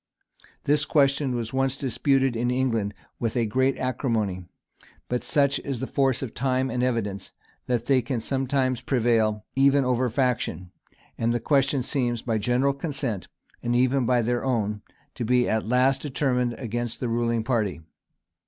[0.63, 4.45] This question was once disputed in England with great acrimony;
[5.07, 7.33] but such is the force of time and evidence,
[7.67, 10.71] that they can sometimes prevail even over faction;
[11.19, 13.27] and the question seems, by general consent,
[13.61, 14.81] and even by their own,
[15.13, 17.79] to be at last determined against the ruling party.